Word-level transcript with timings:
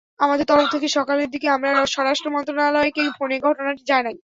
আমাদের 0.19 0.45
তরফ 0.47 0.67
থেকে 0.73 0.87
সকালের 0.97 1.27
দিকে 1.33 1.47
আমরা 1.49 1.69
স্বরাষ্ট্র 1.93 2.27
মন্ত্রণালয়কে 2.35 3.03
ফোনে 3.17 3.37
ঘটনাটি 3.47 3.83
জানাই। 3.91 4.15